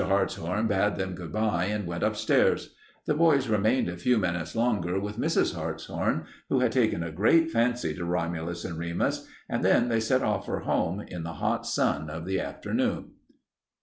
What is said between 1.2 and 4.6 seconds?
by and went upstairs. The boys remained a few minutes